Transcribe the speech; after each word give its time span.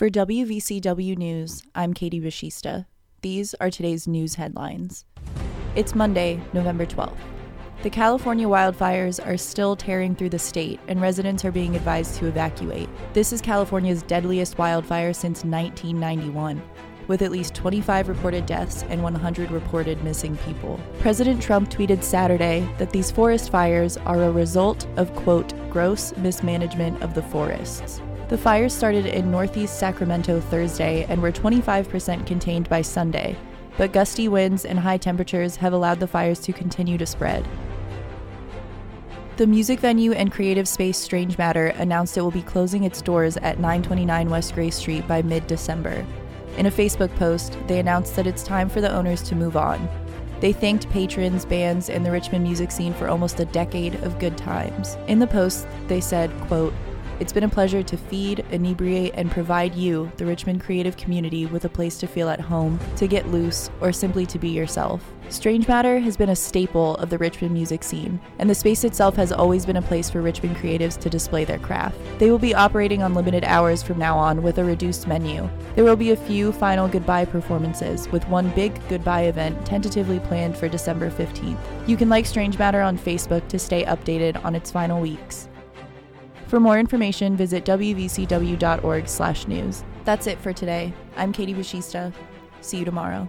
For 0.00 0.08
WVCW 0.08 1.18
News, 1.18 1.62
I'm 1.74 1.92
Katie 1.92 2.22
Bashista. 2.22 2.86
These 3.20 3.52
are 3.60 3.68
today's 3.68 4.08
news 4.08 4.36
headlines. 4.36 5.04
It's 5.76 5.94
Monday, 5.94 6.40
November 6.54 6.86
12th. 6.86 7.18
The 7.82 7.90
California 7.90 8.46
wildfires 8.46 9.22
are 9.22 9.36
still 9.36 9.76
tearing 9.76 10.14
through 10.14 10.30
the 10.30 10.38
state, 10.38 10.80
and 10.88 11.02
residents 11.02 11.44
are 11.44 11.52
being 11.52 11.76
advised 11.76 12.14
to 12.14 12.28
evacuate. 12.28 12.88
This 13.12 13.30
is 13.30 13.42
California's 13.42 14.02
deadliest 14.02 14.56
wildfire 14.56 15.12
since 15.12 15.44
1991 15.44 16.62
with 17.06 17.20
at 17.20 17.30
least 17.30 17.54
25 17.54 18.08
reported 18.08 18.46
deaths 18.46 18.84
and 18.84 19.02
100 19.02 19.50
reported 19.50 20.02
missing 20.02 20.34
people. 20.46 20.80
President 21.00 21.42
Trump 21.42 21.68
tweeted 21.68 22.02
Saturday 22.02 22.66
that 22.78 22.90
these 22.90 23.10
forest 23.10 23.50
fires 23.50 23.98
are 23.98 24.22
a 24.22 24.30
result 24.30 24.86
of, 24.96 25.14
quote, 25.14 25.52
gross 25.68 26.16
mismanagement 26.16 27.02
of 27.02 27.12
the 27.12 27.22
forests. 27.22 28.00
The 28.30 28.38
fires 28.38 28.72
started 28.72 29.06
in 29.06 29.28
northeast 29.28 29.80
Sacramento 29.80 30.38
Thursday 30.38 31.04
and 31.08 31.20
were 31.20 31.32
25% 31.32 32.28
contained 32.28 32.68
by 32.68 32.80
Sunday, 32.80 33.36
but 33.76 33.92
gusty 33.92 34.28
winds 34.28 34.64
and 34.64 34.78
high 34.78 34.98
temperatures 34.98 35.56
have 35.56 35.72
allowed 35.72 35.98
the 35.98 36.06
fires 36.06 36.38
to 36.42 36.52
continue 36.52 36.96
to 36.96 37.06
spread. 37.06 37.44
The 39.36 39.48
music 39.48 39.80
venue 39.80 40.12
and 40.12 40.30
creative 40.30 40.68
space 40.68 40.96
Strange 40.96 41.38
Matter 41.38 41.68
announced 41.78 42.16
it 42.16 42.20
will 42.20 42.30
be 42.30 42.42
closing 42.42 42.84
its 42.84 43.02
doors 43.02 43.36
at 43.38 43.58
929 43.58 44.30
West 44.30 44.54
Grace 44.54 44.76
Street 44.76 45.08
by 45.08 45.22
mid 45.22 45.48
December. 45.48 46.06
In 46.56 46.66
a 46.66 46.70
Facebook 46.70 47.12
post, 47.16 47.58
they 47.66 47.80
announced 47.80 48.14
that 48.14 48.28
it's 48.28 48.44
time 48.44 48.68
for 48.68 48.80
the 48.80 48.94
owners 48.94 49.22
to 49.22 49.34
move 49.34 49.56
on. 49.56 49.88
They 50.38 50.52
thanked 50.52 50.88
patrons, 50.90 51.44
bands, 51.44 51.90
and 51.90 52.06
the 52.06 52.12
Richmond 52.12 52.44
music 52.44 52.70
scene 52.70 52.94
for 52.94 53.08
almost 53.08 53.40
a 53.40 53.44
decade 53.46 53.96
of 54.04 54.20
good 54.20 54.38
times. 54.38 54.96
In 55.08 55.18
the 55.18 55.26
post, 55.26 55.66
they 55.88 56.00
said, 56.00 56.30
quote, 56.42 56.72
it's 57.20 57.32
been 57.32 57.44
a 57.44 57.48
pleasure 57.48 57.82
to 57.82 57.96
feed, 57.96 58.44
inebriate, 58.50 59.12
and 59.14 59.30
provide 59.30 59.74
you, 59.74 60.10
the 60.16 60.24
Richmond 60.24 60.62
creative 60.62 60.96
community, 60.96 61.44
with 61.44 61.66
a 61.66 61.68
place 61.68 61.98
to 61.98 62.06
feel 62.06 62.30
at 62.30 62.40
home, 62.40 62.80
to 62.96 63.06
get 63.06 63.28
loose, 63.28 63.70
or 63.80 63.92
simply 63.92 64.24
to 64.26 64.38
be 64.38 64.48
yourself. 64.48 65.04
Strange 65.28 65.68
Matter 65.68 66.00
has 66.00 66.16
been 66.16 66.30
a 66.30 66.34
staple 66.34 66.96
of 66.96 67.10
the 67.10 67.18
Richmond 67.18 67.52
music 67.52 67.84
scene, 67.84 68.18
and 68.38 68.48
the 68.48 68.54
space 68.54 68.82
itself 68.84 69.14
has 69.16 69.30
always 69.30 69.64
been 69.64 69.76
a 69.76 69.82
place 69.82 70.10
for 70.10 70.22
Richmond 70.22 70.56
creatives 70.56 70.98
to 70.98 71.10
display 71.10 71.44
their 71.44 71.58
craft. 71.58 71.96
They 72.18 72.30
will 72.30 72.38
be 72.38 72.54
operating 72.54 73.02
on 73.02 73.14
limited 73.14 73.44
hours 73.44 73.82
from 73.82 73.98
now 73.98 74.18
on 74.18 74.42
with 74.42 74.58
a 74.58 74.64
reduced 74.64 75.06
menu. 75.06 75.48
There 75.76 75.84
will 75.84 75.96
be 75.96 76.10
a 76.10 76.16
few 76.16 76.52
final 76.52 76.88
goodbye 76.88 77.26
performances, 77.26 78.08
with 78.08 78.26
one 78.28 78.50
big 78.54 78.80
goodbye 78.88 79.24
event 79.24 79.64
tentatively 79.66 80.20
planned 80.20 80.56
for 80.56 80.68
December 80.68 81.10
15th. 81.10 81.58
You 81.86 81.96
can 81.96 82.08
like 82.08 82.26
Strange 82.26 82.58
Matter 82.58 82.80
on 82.80 82.98
Facebook 82.98 83.46
to 83.48 83.58
stay 83.58 83.84
updated 83.84 84.42
on 84.44 84.54
its 84.54 84.70
final 84.70 85.00
weeks. 85.00 85.48
For 86.50 86.58
more 86.58 86.80
information, 86.80 87.36
visit 87.36 87.64
wvcw.org/news. 87.64 89.84
That's 90.04 90.26
it 90.26 90.38
for 90.40 90.52
today. 90.52 90.92
I'm 91.16 91.32
Katie 91.32 91.54
Bashista. 91.54 92.12
See 92.60 92.78
you 92.78 92.84
tomorrow. 92.84 93.28